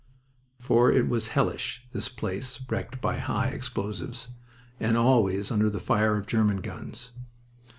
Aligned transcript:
For 0.57 0.91
it 0.91 1.07
was 1.07 1.27
hellish, 1.27 1.85
this 1.93 2.09
place 2.09 2.59
wrecked 2.67 3.01
by 3.01 3.19
high 3.19 3.49
explosives 3.49 4.29
and 4.79 4.97
always 4.97 5.51
under 5.51 5.69
the 5.69 5.79
fire 5.79 6.17
of 6.17 6.25
German 6.25 6.57
guns. 6.61 7.11